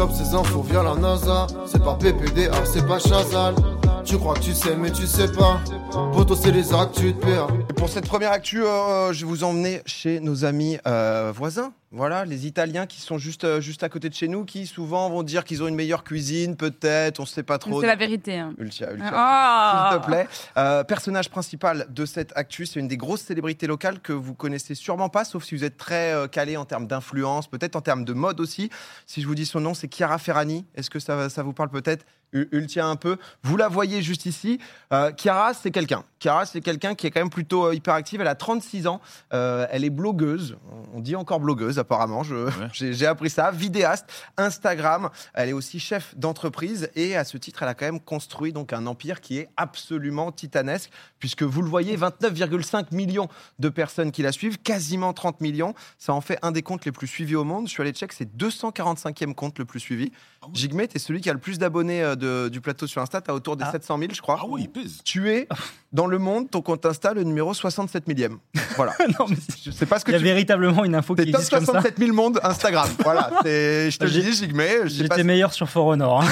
[0.00, 1.46] chope ces infos via la NASA.
[1.66, 3.54] C'est pas PPDA, c'est pas Chazal.
[4.02, 5.60] Tu crois que tu sais, mais tu sais pas.
[6.14, 7.46] Poto, c'est les actus de PA.
[7.68, 11.72] Et pour cette première actu, euh, je vais vous emmener chez nos amis euh, voisins.
[11.92, 15.10] Voilà, les Italiens qui sont juste, euh, juste à côté de chez nous, qui souvent
[15.10, 17.80] vont dire qu'ils ont une meilleure cuisine, peut-être, on ne sait pas trop.
[17.80, 18.38] C'est la vérité.
[18.38, 18.54] hein.
[18.58, 19.10] Ultia, Ultia.
[19.12, 19.90] Ah.
[19.90, 20.28] S'il te plaît.
[20.56, 24.76] Euh, personnage principal de cette actu, c'est une des grosses célébrités locales que vous connaissez
[24.76, 28.04] sûrement pas, sauf si vous êtes très euh, calé en termes d'influence, peut-être en termes
[28.04, 28.70] de mode aussi.
[29.04, 30.64] Si je vous dis son nom, c'est Chiara Ferrani.
[30.76, 32.06] Est-ce que ça, ça vous parle peut-être?
[32.32, 33.16] Ultia un peu.
[33.42, 34.60] Vous la voyez juste ici.
[34.92, 36.04] Euh, Chiara, c'est quelqu'un.
[36.20, 38.20] Chiara, c'est quelqu'un qui est quand même plutôt euh, hyper active.
[38.20, 39.00] Elle a 36 ans.
[39.32, 40.56] Euh, elle est blogueuse.
[40.94, 42.22] On dit encore blogueuse, apparemment.
[42.72, 43.50] J'ai appris ça.
[43.50, 44.06] Vidéaste,
[44.36, 45.10] Instagram.
[45.34, 46.90] Elle est aussi chef d'entreprise.
[46.94, 50.30] Et à ce titre, elle a quand même construit donc un empire qui est absolument
[50.30, 50.90] titanesque.
[51.18, 53.28] Puisque vous le voyez, 29,5 millions
[53.58, 55.74] de personnes qui la suivent, quasiment 30 millions.
[55.98, 57.66] Ça en fait un des comptes les plus suivis au monde.
[57.66, 60.12] Je suis allé check, c'est 245e compte le plus suivi.
[60.52, 63.20] Jigme, tu es celui qui a le plus d'abonnés de- du plateau sur Insta.
[63.20, 64.38] Tu autour des 700 000, je crois.
[64.40, 64.98] Ah oui, il pèse.
[65.04, 65.48] Tu es
[65.92, 68.38] dans le monde, ton compte Insta, le numéro 67 millième.
[68.76, 68.92] Voilà.
[69.18, 71.22] non, mais Je sais pas ce que il y a tu véritablement une info qui
[71.22, 71.72] existe comme ça.
[71.72, 72.88] 67 000 monde Instagram.
[73.02, 73.30] Voilà.
[73.44, 76.22] Je te le dis, sais, pas, J'étais meilleur sur For Honor.
[76.22, 76.28] hein.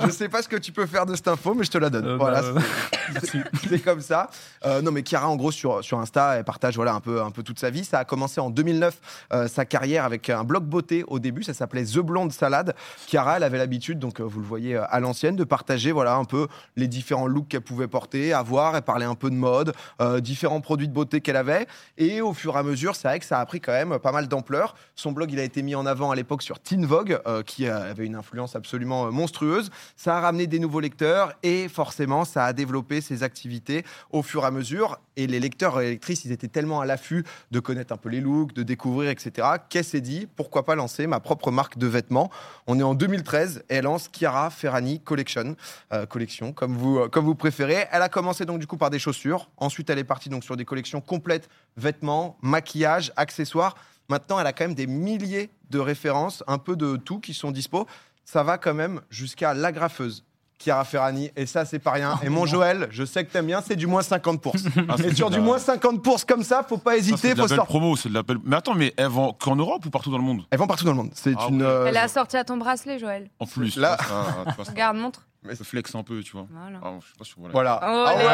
[0.06, 1.90] je sais pas ce que tu peux faire de cette info, mais je te la
[1.90, 2.06] donne.
[2.06, 2.40] Euh, voilà.
[2.42, 4.30] bah, c'est- comme ça.
[4.64, 7.30] Euh, non, mais Chiara, en gros, sur, sur Insta, elle partage voilà, un, peu, un
[7.30, 7.84] peu toute sa vie.
[7.84, 8.96] Ça a commencé en 2009,
[9.32, 11.42] euh, sa carrière avec un blog beauté au début.
[11.42, 12.74] Ça s'appelait The Blonde Salade.
[13.06, 16.24] Chiara, elle avait l'habitude, donc euh, vous le voyez euh, à de partager voilà, un
[16.24, 18.76] peu les différents looks qu'elle pouvait porter, avoir.
[18.76, 21.66] Elle parlait un peu de mode, euh, différents produits de beauté qu'elle avait.
[21.96, 24.12] Et au fur et à mesure, c'est vrai que ça a pris quand même pas
[24.12, 24.74] mal d'ampleur.
[24.94, 27.66] Son blog, il a été mis en avant à l'époque sur Teen Vogue, euh, qui
[27.66, 29.70] euh, avait une influence absolument monstrueuse.
[29.96, 34.44] Ça a ramené des nouveaux lecteurs et forcément, ça a développé ses activités au fur
[34.44, 35.00] et à mesure.
[35.16, 38.20] Et les lecteurs et lectrices, ils étaient tellement à l'affût de connaître un peu les
[38.20, 39.48] looks, de découvrir, etc.
[39.68, 42.30] Qu'elle s'est dit, pourquoi pas lancer ma propre marque de vêtements
[42.66, 45.56] On est en 2013 et elle lance Chiara Ferrani Collection,
[45.92, 47.86] euh, collection comme vous, euh, comme vous préférez.
[47.90, 49.50] Elle a commencé donc du coup par des chaussures.
[49.56, 53.76] Ensuite, elle est partie donc sur des collections complètes vêtements, maquillage, accessoires.
[54.08, 57.50] Maintenant, elle a quand même des milliers de références, un peu de tout qui sont
[57.50, 57.86] dispo.
[58.24, 60.24] Ça va quand même jusqu'à l'agrafeuse.
[60.58, 62.18] Chiara Ferrani, et ça, c'est pas rien.
[62.22, 64.68] et mon Joël, je sais que t'aimes bien, c'est du moins 50%.
[64.88, 67.54] Ah, c'est et sur du moins 50% comme ça, faut pas hésiter, c'est de faut
[67.54, 68.38] la promo, c'est de la belle.
[68.44, 70.42] Mais attends, mais elles vont qu'en Europe ou partout dans le monde?
[70.50, 71.10] Elles vont partout dans le monde.
[71.14, 71.62] C'est Ah une.
[71.62, 71.68] ouais.
[71.68, 73.28] euh, Elle a sorti à ton bracelet, Joël.
[73.38, 73.76] En plus.
[73.76, 75.26] Là- ça- Regarde, montre.
[75.54, 76.46] Ça flex un peu, tu vois.
[76.50, 76.78] Voilà.
[76.82, 77.52] Ah, je sais pas si voilà.
[77.52, 77.80] Voilà.
[77.82, 78.24] Oh ah ouais,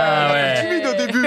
[0.55, 0.61] là.
[0.63, 1.27] timide au début.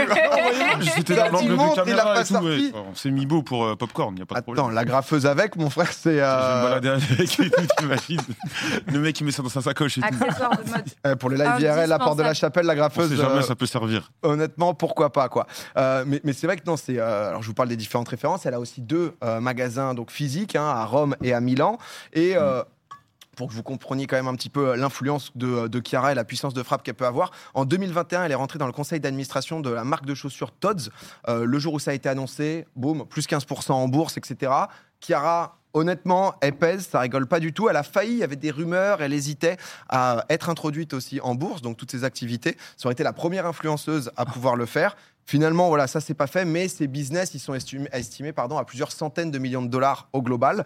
[0.96, 2.34] J'étais dans l'angle de caméra et tout.
[2.36, 2.72] ouais.
[2.96, 4.66] C'est mis beau pour euh, Popcorn, y a pas de problème.
[4.66, 6.12] Attends, l'agrafeuse avec, mon frère, c'est.
[6.12, 8.22] Je vais me euh, balader avec et tout, t'imagines
[8.88, 10.08] Le mec, il met ça dans sa sacoche et tout.
[10.08, 10.84] Accessoire de mode.
[11.06, 13.10] euh, pour les live IRL, la porte de la chapelle, On l'agrafeuse.
[13.10, 14.12] sait jamais, euh, ça peut servir.
[14.24, 15.48] honnêtement, pourquoi pas quoi.
[15.78, 16.98] Euh, mais mais c'est vrai que non, c'est.
[17.00, 18.46] euh, alors je vous parle des différentes références.
[18.46, 21.78] Elle a aussi deux euh, magasins donc physiques hein, à Rome et à Milan.
[22.14, 22.64] Et euh,
[23.38, 26.26] pour que vous compreniez quand même un petit peu l'influence de, de Chiara et la
[26.26, 27.32] puissance de frappe qu'elle peut avoir.
[27.54, 30.90] En 2021, elle est rentrée dans le conseil d'administration de la marque de chaussures Tod's.
[31.30, 34.52] Euh, le jour où ça a été annoncé, boum, plus 15% en bourse, etc.
[35.00, 37.70] Chiara, honnêtement, elle pèse, ça rigole pas du tout.
[37.70, 41.36] Elle a failli, il y avait des rumeurs, elle hésitait à être introduite aussi en
[41.36, 42.58] bourse, donc toutes ses activités.
[42.76, 44.98] Ça aurait été la première influenceuse à pouvoir le faire.
[45.28, 49.30] Finalement, voilà, ça c'est pas fait, mais ces business, ils sont estimés, à plusieurs centaines
[49.30, 50.66] de millions de dollars au global.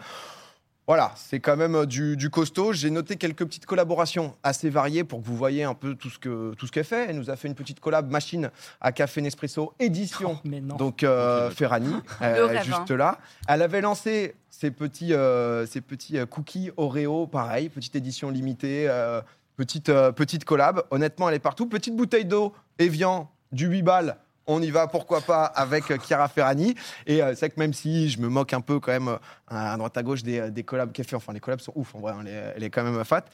[0.87, 2.73] Voilà, c'est quand même euh, du, du costaud.
[2.73, 6.19] J'ai noté quelques petites collaborations assez variées pour que vous voyez un peu tout ce
[6.19, 7.07] que tout ce qu'elle fait.
[7.09, 8.49] Elle nous a fait une petite collab machine
[8.81, 10.39] à café Nespresso édition.
[10.43, 10.75] Mais non.
[10.75, 12.97] Donc euh, Ferrani, euh, rêve, juste hein.
[12.97, 13.19] là.
[13.47, 18.85] Elle avait lancé ses petits, euh, ses petits euh, cookies Oreo, pareil, petite édition limitée,
[18.87, 19.21] euh,
[19.55, 20.83] petite, euh, petite collab.
[20.91, 21.65] Honnêtement, elle est partout.
[21.65, 24.17] Petite bouteille d'eau, Evian, du 8 balles.
[24.47, 26.75] On y va, pourquoi pas, avec euh, Chiara Ferrani.
[27.05, 29.77] Et euh, c'est que même si je me moque un peu quand même euh, à
[29.77, 32.13] droite à gauche des, des collabs qu'elle fait, enfin les collabs sont ouf en vrai,
[32.13, 32.23] hein,
[32.55, 33.25] elle, est, quand même fat.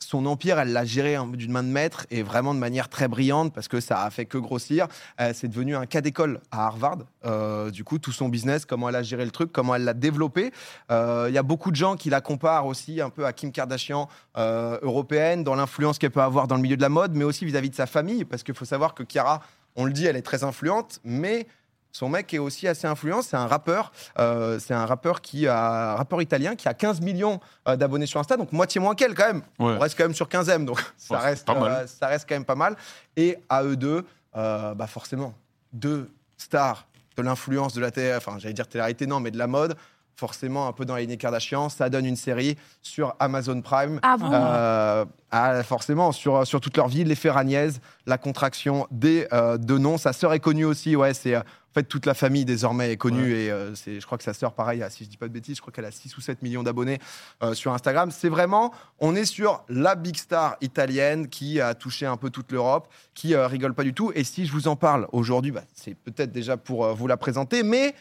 [0.00, 3.08] Son empire, elle l'a géré hein, d'une main de maître et vraiment de manière très
[3.08, 4.86] brillante parce que ça a fait que grossir.
[5.20, 6.98] Euh, c'est devenu un cas d'école à Harvard.
[7.26, 9.94] Euh, du coup, tout son business, comment elle a géré le truc, comment elle l'a
[9.94, 10.52] développé.
[10.90, 13.50] Euh, Il y a beaucoup de gens qui la comparent aussi un peu à Kim
[13.50, 17.24] Kardashian euh, européenne dans l'influence qu'elle peut avoir dans le milieu de la mode, mais
[17.24, 19.42] aussi vis-à-vis de sa famille, parce qu'il faut savoir que Chiara,
[19.78, 21.46] on le dit, elle est très influente, mais
[21.92, 23.22] son mec est aussi assez influent.
[23.22, 23.92] C'est un rappeur.
[24.18, 28.06] Euh, c'est un rappeur qui a un rappeur italien qui a 15 millions euh, d'abonnés
[28.06, 29.42] sur Insta, donc moitié moins qu'elle quand même.
[29.58, 29.74] Ouais.
[29.74, 32.44] On reste quand même sur 15e, donc ça Ouais, reste, euh, ça reste quand même
[32.44, 32.76] pas mal.
[33.16, 34.04] Et à eux deux,
[34.36, 35.32] euh, bah forcément,
[35.72, 36.86] deux stars
[37.16, 39.76] de l'influence de la télé, enfin j'allais dire télé-réalité, non, mais de la mode.
[40.18, 44.00] Forcément, un peu dans la lignée Kardashian, ça donne une série sur Amazon Prime.
[44.02, 49.28] Ah bon Euh, ah, forcément, sur, sur toute leur vie, les Ferragnaises, la contraction des
[49.32, 49.96] euh, deux noms.
[49.96, 52.96] Sa sœur est connue aussi, ouais, c'est euh, En fait, toute la famille désormais est
[52.96, 55.32] connue et euh, c'est, je crois que sa sœur, pareil, si je dis pas de
[55.32, 56.98] bêtises, je crois qu'elle a 6 ou 7 millions d'abonnés
[57.44, 58.10] euh, sur Instagram.
[58.10, 62.50] C'est vraiment, on est sur la big star italienne qui a touché un peu toute
[62.50, 64.10] l'Europe, qui euh, rigole pas du tout.
[64.16, 67.16] Et si je vous en parle aujourd'hui, bah, c'est peut-être déjà pour euh, vous la
[67.18, 67.94] présenter, mais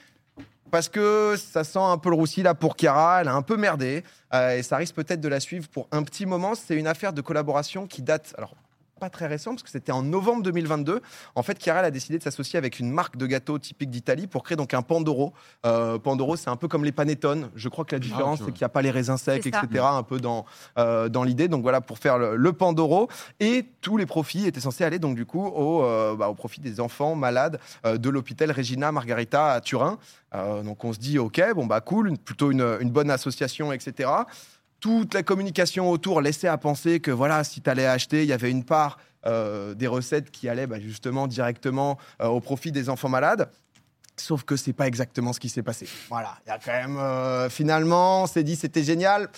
[0.71, 3.57] parce que ça sent un peu le roussi là pour Chiara, elle a un peu
[3.57, 4.03] merdé
[4.33, 6.55] euh, et ça risque peut-être de la suivre pour un petit moment.
[6.55, 8.53] C'est une affaire de collaboration qui date, alors
[8.97, 11.01] pas très récent parce que c'était en novembre 2022.
[11.35, 14.27] En fait, Chiara elle a décidé de s'associer avec une marque de gâteaux typique d'Italie
[14.27, 15.33] pour créer donc un Pandoro.
[15.65, 17.49] Euh, Pandoro, c'est un peu comme les panettone.
[17.55, 19.85] Je crois que la différence ok, c'est qu'il n'y a pas les raisins secs, etc.
[19.87, 20.45] Un peu dans
[20.77, 21.47] euh, dans l'idée.
[21.47, 23.07] Donc voilà pour faire le, le Pandoro
[23.39, 26.59] et tous les profits étaient censés aller donc du coup au euh, bah, au profit
[26.61, 29.97] des enfants malades euh, de l'hôpital Regina Margarita à Turin.
[30.35, 33.71] Euh, donc on se dit ok bon bah cool, une- plutôt une, une bonne association
[33.71, 34.09] etc.
[34.79, 38.33] Toute la communication autour laissait à penser que voilà si tu allais acheter il y
[38.33, 42.87] avait une part euh, des recettes qui allaient bah, justement directement euh, au profit des
[42.87, 43.49] enfants malades.
[44.15, 45.87] Sauf que c'est pas exactement ce qui s'est passé.
[46.09, 49.29] Voilà, il y a quand même euh, finalement, on s'est dit c'était génial.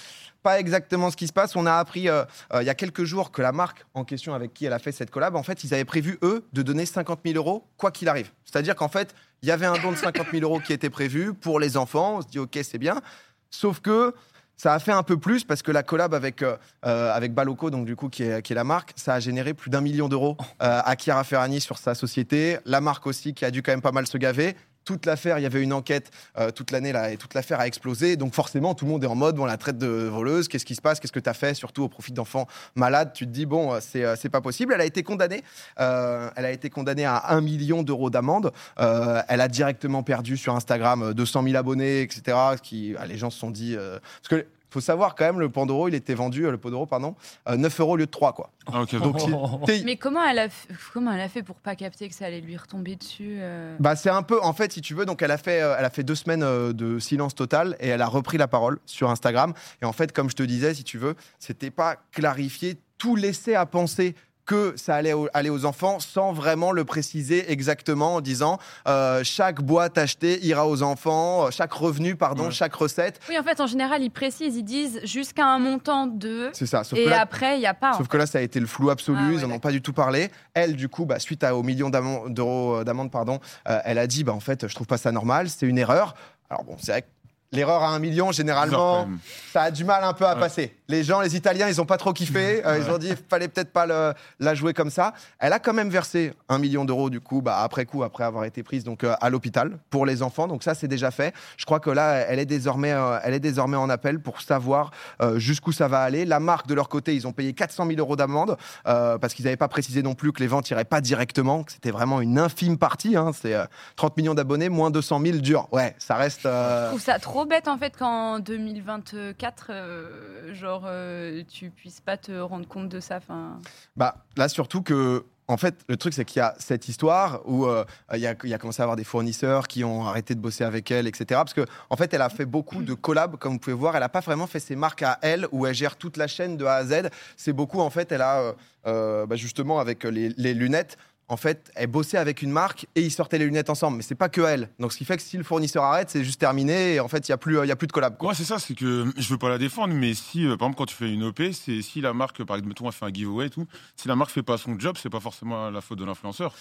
[0.43, 1.55] Pas exactement ce qui se passe.
[1.55, 4.65] On a appris il y a quelques jours que la marque en question avec qui
[4.65, 7.35] elle a fait cette collab, en fait, ils avaient prévu eux de donner 50 000
[7.35, 8.31] euros quoi qu'il arrive.
[8.45, 11.33] C'est-à-dire qu'en fait, il y avait un don de 50 000 euros qui était prévu
[11.33, 12.17] pour les enfants.
[12.17, 13.01] On se dit ok, c'est bien.
[13.49, 14.13] Sauf que
[14.59, 17.69] ça a fait un peu plus parce que la collab avec, euh, euh, avec Baloco,
[17.69, 20.81] donc du coup, qui est, la marque, ça a généré plus d'un million d'euros euh,
[20.83, 22.57] à Chiara Ferragni sur sa société.
[22.65, 24.57] La marque aussi qui a dû quand même pas mal se gaver.
[24.85, 27.67] Toute l'affaire, il y avait une enquête euh, toute l'année là et toute l'affaire a
[27.67, 28.15] explosé.
[28.15, 30.47] Donc forcément, tout le monde est en mode bon, on la traite de voleuse.
[30.47, 33.13] Qu'est-ce qui se passe Qu'est-ce que tu as fait Surtout au profit d'enfants malades.
[33.13, 34.73] Tu te dis bon, euh, c'est euh, c'est pas possible.
[34.73, 35.43] Elle a été condamnée.
[35.77, 38.51] elle a été condamnée à 1 million d'euros d'amende.
[38.77, 42.37] Elle a directement perdu sur Instagram euh, 200 000 abonnés, etc.
[42.61, 45.95] Qui, les gens se sont dit parce que faut savoir quand même le Pandoro, il
[45.95, 47.15] était vendu euh, le Pandoro pardon,
[47.47, 48.51] euh, 9 euros au lieu de 3 quoi.
[48.71, 49.17] Ah, Donc
[49.85, 52.41] Mais comment elle, a f- comment elle a fait pour pas capter que ça allait
[52.41, 53.75] lui retomber dessus euh?
[53.79, 55.85] Bah, c'est un peu, en fait, si tu veux, donc elle a fait, euh, elle
[55.85, 59.09] a fait deux semaines euh, de silence total et elle a repris la parole sur
[59.09, 59.53] Instagram.
[59.81, 63.55] Et en fait, comme je te disais, si tu veux, c'était pas clarifié, tout laissait
[63.55, 64.13] à penser
[64.49, 68.57] que ça allait au- aller aux enfants sans vraiment le préciser exactement en disant
[68.87, 72.51] euh, chaque boîte achetée ira aux enfants, euh, chaque revenu, pardon, Ouais.
[72.51, 73.19] chaque recette.
[73.29, 76.49] Oui, en fait, en général, ils précisent, ils disent jusqu'à un montant de.
[76.53, 76.83] C'est ça.
[76.83, 77.93] Sauf Et que là, après, il n'y a pas.
[77.93, 79.19] Sauf que là, ça a été le flou absolu.
[79.21, 80.31] Ah ouais, ils en ont pas du tout parlé.
[80.55, 84.07] Elle, du coup, bah, suite à, aux millions d'euros euh, d'amende, pardon, euh, elle a
[84.07, 85.47] dit, bah, en fait, je trouve pas ça normal.
[85.49, 86.15] C'est une erreur.
[86.49, 87.07] Alors bon, c'est vrai que
[87.51, 89.07] l'erreur à un million, généralement,
[89.53, 90.39] ça a du mal un peu à Ouais.
[90.39, 90.75] passer.
[90.89, 92.65] Les gens, les Italiens, ils ont pas trop kiffé.
[92.65, 95.13] Euh, Ils ont dit, il fallait peut-être pas le- la jouer comme ça.
[95.37, 98.43] Elle a quand même versé un million d'euros, du coup, bah, après coup, après avoir
[98.45, 100.47] été prise donc euh, à l'hôpital pour les enfants.
[100.47, 101.33] Donc ça, c'est déjà fait.
[101.57, 104.89] Je crois que là, elle est désormais, euh, elle est désormais en appel pour savoir
[105.21, 106.25] euh, jusqu'où ça va aller.
[106.25, 108.57] La marque, de leur côté, ils ont payé 400 000 euros d'amende
[108.87, 111.71] euh, parce qu'ils n'avaient pas précisé non plus que les ventes iraient pas directement, que
[111.71, 113.15] c'était vraiment une infime partie.
[113.15, 113.29] hein.
[113.39, 113.65] C'est euh,
[113.95, 115.67] 30 millions d'abonnés, moins 200 000 dur.
[115.71, 116.47] Ouais, ça reste.
[116.47, 122.01] euh, Je trouve ça trop bête en fait qu'en 2024, euh, genre, euh, tu puisses
[122.01, 123.17] pas te rendre compte de ça.
[123.17, 123.59] Enfin,
[123.95, 125.25] Bah, là, surtout que.
[125.47, 127.83] En fait, le truc, c'est qu'il y a cette histoire où euh,
[128.13, 131.07] il y, a, commencé à avoir des fournisseurs qui ont arrêté de bosser avec elle,
[131.07, 131.25] etc.
[131.29, 133.95] Parce que, en fait, elle a fait beaucoup de collabs, comme vous pouvez voir.
[133.95, 136.55] Elle n'a pas vraiment fait ses marques à elle, où elle gère toute la chaîne
[136.55, 137.09] de A à Z.
[137.35, 138.53] C'est beaucoup, en fait, elle a euh,
[138.85, 140.99] euh, bah, justement avec les lunettes.
[141.29, 143.97] En fait, elle bossait avec une marque et ils sortaient les lunettes ensemble.
[143.97, 144.69] Mais c'est pas que elle.
[144.79, 146.95] Donc, ce qui fait que si le fournisseur arrête, c'est juste terminé.
[146.95, 148.17] Et en fait, il y a plus, il y a plus de collab.
[148.17, 148.29] quoi.
[148.29, 150.77] Ouais, c'est ça, c'est que je veux pas la défendre, mais si, euh, par exemple,
[150.79, 153.13] quand tu fais une OP, c'est si la marque, par exemple, mettons, elle fait un
[153.13, 155.99] giveaway et tout, si la marque fait pas son job, c'est pas forcément la faute
[155.99, 156.53] de l'influenceur.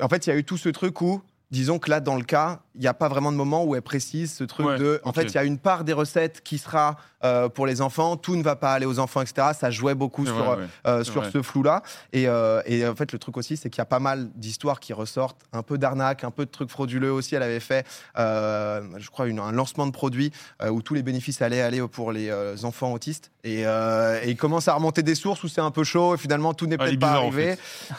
[0.00, 2.22] En fait, il y a eu tout ce truc où, disons que là, dans le
[2.24, 5.00] cas, il n'y a pas vraiment de moment où elle précise ce truc Ouais, de.
[5.04, 8.16] En fait, il y a une part des recettes qui sera euh, pour les enfants,
[8.16, 9.48] tout ne va pas aller aux enfants, etc.
[9.58, 11.30] Ça jouait beaucoup sur, vrai, euh, sur vrai.
[11.30, 11.82] ce flou-là.
[12.14, 14.80] Et, euh, et en fait, le truc aussi, c'est qu'il y a pas mal d'histoires
[14.80, 17.34] qui ressortent, un peu d'arnaque, un peu de trucs frauduleux aussi.
[17.34, 17.84] Elle avait fait,
[18.16, 20.32] je crois, une- un lancement de produit
[20.70, 22.30] où tous les bénéfices allaient aller pour les
[22.64, 23.30] enfants autistes.
[23.44, 26.54] Et, et il commence à remonter des sources où c'est un peu chaud et finalement
[26.54, 27.56] tout n'est Ah, peut-être pas en arrivé.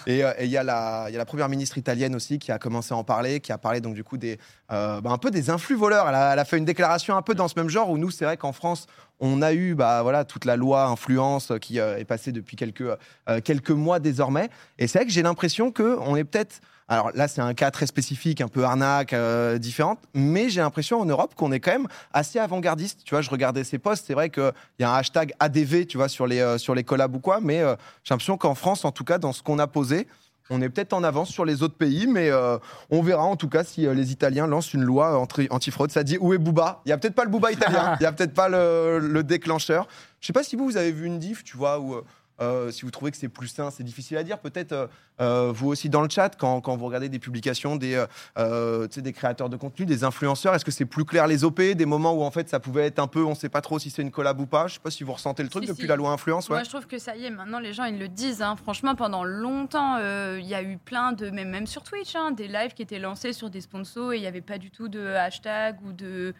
[0.08, 3.04] Et il y, y a la première ministre italienne aussi qui a commencé à en
[3.04, 4.40] parler, qui a parlé donc du coup des,
[4.72, 6.08] euh, bah, un peu des influx voleurs.
[6.08, 8.38] Elle a, fait une déclaration un peu dans ce même genre où nous, c'est vrai
[8.38, 8.88] qu'en France,
[9.22, 12.82] on a eu bah, voilà, toute la loi influence qui euh, est passée depuis quelques,
[12.82, 14.50] euh, quelques mois désormais.
[14.80, 16.60] Et c'est vrai que j'ai l'impression qu'on est peut-être.
[16.88, 21.00] Alors là, c'est un cas très spécifique, un peu arnaque, euh, différente, mais j'ai l'impression
[21.00, 23.02] en Europe qu'on est quand même assez avant-gardiste.
[23.06, 25.96] Tu vois, je regardais ces posts, c'est vrai qu'il y a un hashtag ADV, tu
[25.96, 27.60] vois, sur les, sur les collabs ou quoi, mais
[28.04, 30.06] j'ai l'impression qu'en France, en tout cas, dans ce qu'on a posé,
[30.52, 32.58] on est peut-être en avance sur les autres pays, mais euh,
[32.90, 35.92] on verra en tout cas si euh, les Italiens lancent une loi anti- anti-fraude.
[35.92, 36.82] Ça dit où est Booba?
[36.86, 39.24] Il y a peut-être pas le Booba italien, il y a peut-être pas le, le
[39.24, 39.88] déclencheur.
[40.20, 41.96] Je sais pas si vous, vous avez vu une diff, tu vois, où
[42.42, 44.40] euh, si vous trouvez que c'est plus sain, c'est difficile à dire.
[44.40, 44.88] Peut-être euh,
[45.22, 48.04] euh, vous aussi dans le chat, quand, quand vous regardez des publications des,
[48.38, 51.86] euh, des créateurs de contenu, des influenceurs, est-ce que c'est plus clair les OP, des
[51.86, 54.02] moments où en fait ça pouvait être un peu, on sait pas trop si c'est
[54.02, 54.68] une collab ou pas?
[54.68, 55.88] Je sais pas si vous ressentez le truc Si, depuis si.
[55.88, 56.50] la loi influence.
[56.50, 56.56] Ouais.
[56.56, 58.42] Moi, je trouve que ça y est, maintenant, les gens, ils le disent.
[58.42, 58.56] hein.
[58.56, 62.48] Franchement, pendant longtemps, il y a eu plein de, même, même sur Twitch, hein, des
[62.48, 65.06] lives qui étaient lancés sur des sponsors et il n'y avait pas du tout de
[65.06, 66.34] hashtag ou de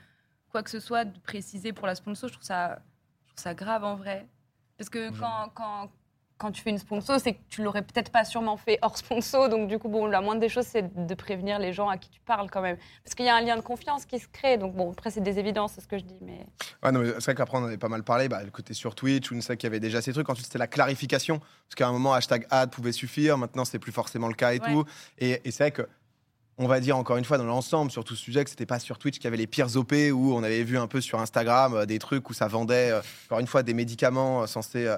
[0.52, 2.28] quoi que ce soit de précisé pour la sponsor.
[2.30, 2.80] Je trouve ça,
[3.28, 4.26] je trouve ça grave en vrai.
[4.82, 5.90] Parce que quand, quand,
[6.40, 9.48] quand tu fais une sponsor, c'est que tu l'aurais peut-être pas sûrement fait hors sponsor.
[9.48, 12.10] Donc, du coup, bon, la moindre des choses, c'est de prévenir les gens à qui
[12.10, 12.78] tu parles quand même.
[13.04, 14.58] Parce qu'il y a un lien de confiance qui se crée.
[14.58, 16.18] Donc, bon, après, c'est des évidences, c'est ce que je dis.
[16.22, 16.48] Mais...
[16.82, 18.28] Ouais, mais c'est vrai qu'après, on en avait pas mal parlé.
[18.28, 20.28] Bah, le côté sur Twitch, on sait qu'il y avait déjà ces trucs.
[20.32, 21.38] Ensuite, c'était la clarification.
[21.38, 23.38] Parce qu'à un moment, hashtag ad pouvait suffire.
[23.38, 24.74] Maintenant, c'est plus forcément le cas et Ouais.
[24.74, 24.84] tout.
[25.20, 25.88] Et, et c'est vrai que.
[26.58, 28.78] On va dire encore une fois dans l'ensemble sur tout ce sujet que c'était pas
[28.80, 31.20] sur Twitch qu'il y avait les pires OP où on avait vu un peu sur
[31.20, 34.86] Instagram euh, des trucs où ça vendait euh, encore une fois des médicaments euh, censés
[34.86, 34.98] euh,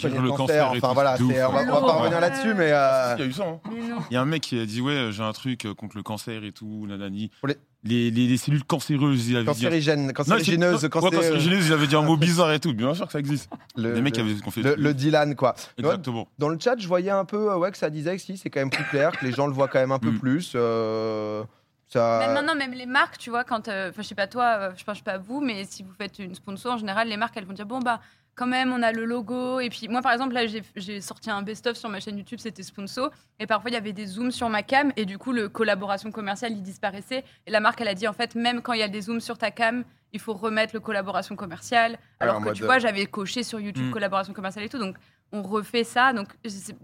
[0.00, 0.70] soigner le le cancer.
[0.70, 1.68] Enfin tout, voilà, ouf, c'est- on va, ouais.
[1.68, 2.20] on va pas revenir ouais.
[2.20, 3.46] là-dessus, mais euh, Il y a eu ça.
[3.46, 3.60] hein.
[3.70, 3.96] Mais non.
[4.10, 6.42] Il y a un mec qui a dit Ouais, j'ai un truc contre le cancer
[6.44, 7.30] et tout, nanani.
[7.40, 9.48] Pour les- Les, les, les cellules cancéreuses, il avait dit.
[9.48, 12.72] cancérigène, c'est- cancérigineuse, ouais, cancé- cancérigéneuse, il avait dit un mot bizarre et tout.
[12.72, 13.50] Bien sûr que ça existe.
[13.76, 15.54] le, Les mecs qui le- avaient fait le, le Dylan quoi.
[15.76, 16.28] Exactement.
[16.38, 18.50] Dans le chat, je voyais un peu euh, ouais, que ça disait que si, c'est
[18.50, 20.18] quand même plus clair, que les gens le voient quand même un peu Mm.
[20.20, 20.52] plus.
[20.54, 21.42] euh,
[21.88, 22.20] ça...
[22.20, 23.66] Même maintenant, même les marques, tu vois, quand.
[23.68, 25.92] euh, Enfin, je sais pas toi, euh, je pense pas à vous, mais si vous
[25.98, 28.00] faites une sponsor, en général, les marques, elles vont dire bon, bah,
[28.34, 29.60] quand même, on a le logo.
[29.60, 32.62] Et puis, moi, par exemple, là, j'ai- sorti un best-of sur ma chaîne YouTube, c'était
[32.62, 33.10] sponsor.
[33.38, 34.92] Et parfois, il y avait des zooms sur ma cam.
[34.96, 37.24] Et du coup, le collaboration commerciale, il disparaissait.
[37.46, 39.20] Et la marque, elle a dit, en fait, même quand il y a des zooms
[39.20, 41.98] sur ta cam, il faut remettre le collaboration commerciale.
[42.20, 43.92] Alors en que tu vois, euh, j'avais coché sur YouTube Mm.
[43.92, 44.78] collaboration commerciale et tout.
[44.78, 44.96] Donc,
[45.32, 46.12] on refait ça.
[46.12, 46.28] Donc,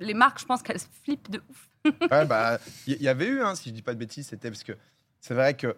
[0.01, 1.69] les marques, je pense qu'elles flippent de ouf.
[2.11, 4.51] Ouais, bah, il y, y avait eu, hein, si je dis pas de bêtises, c'était
[4.51, 4.73] parce que
[5.21, 5.77] c'est vrai que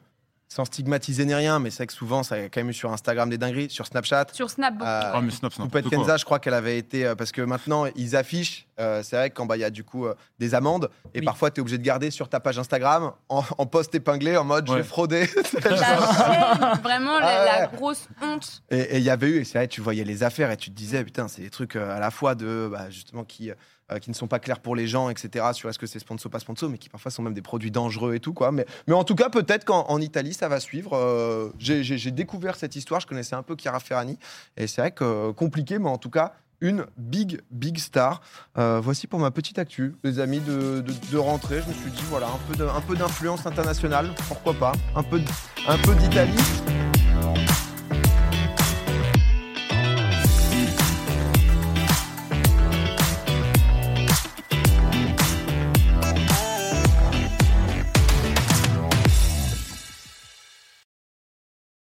[0.52, 2.92] sans stigmatiser ni rien, mais c'est vrai que souvent, ça a quand même eu sur
[2.92, 4.26] Instagram des dingueries, sur Snapchat.
[4.33, 4.85] Sur Snap, beaucoup.
[4.90, 5.88] Euh, Ah, mais Snap, c'est Poupette.
[5.88, 7.07] Kenza, je crois qu'elle avait été.
[7.07, 8.66] euh, parce que maintenant, ils affichent.
[8.80, 11.21] euh, c'est vrai que quand bah, il y a du coup euh, des amendes, et
[11.21, 11.25] Oui.
[11.25, 14.42] parfois, tu es obligé de garder sur ta page Instagram en, en post épinglé en
[14.45, 14.78] mode je Ouais.
[14.78, 15.28] vais frauder.
[15.64, 17.76] La chaîne, vraiment, la, Ah la ouais.
[17.76, 18.62] grosse honte.
[18.71, 20.75] Et il y avait eu, et c'est vrai, tu voyais les affaires et tu te
[20.76, 23.52] disais, putain, c'est des trucs euh, à la fois de, bah, justement, qui,
[23.92, 26.30] euh, qui ne sont pas clairs pour les gens, etc., sur est-ce que c'est sponsor
[26.30, 28.52] pas sponsor, mais qui parfois sont même des produits dangereux et tout, quoi.
[28.52, 30.97] Mais, mais en tout cas, peut-être qu'en en Italie, ça va suivre.
[30.97, 34.18] Euh, j'ai- découvert cette histoire, je connaissais un peu Chiara Ferrani,
[34.56, 38.20] et c'est vrai que euh, compliqué, mais en tout cas, une big, big star.
[38.54, 41.62] Voici pour ma petite actu, les amis, de, de, rentrée.
[41.62, 45.20] Je me suis dit, voilà, un peu d'influence internationale, pourquoi pas, un peu,
[45.66, 46.79] un peu d'Italie.